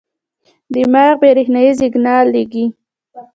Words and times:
دماغ 0.73 1.11
برېښنايي 1.21 1.71
سیګنال 1.79 2.25
لېږي. 2.33 2.65